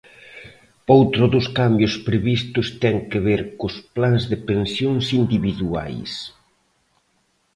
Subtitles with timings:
[0.97, 6.11] Outro dos cambios previstos ten que ver cos plans de pensións individuais.